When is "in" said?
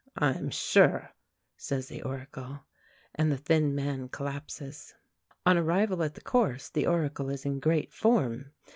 7.45-7.59